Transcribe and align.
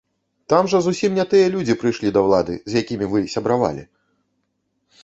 Там 0.53 0.69
жа 0.73 0.79
зусім 0.85 1.11
не 1.17 1.25
тыя 1.33 1.51
людзі 1.57 1.75
прыйшлі 1.83 2.13
да 2.17 2.25
ўлады, 2.29 2.53
з 2.73 2.85
якімі 2.85 3.05
вы 3.13 3.19
сябравалі! 3.37 3.89